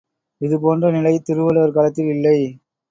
இதுபோன்ற 0.41 0.91
நிலை 0.91 1.13
திருவள்ளுவர் 1.19 1.77
காலத்தில் 1.77 2.11
இல்லை! 2.11 2.37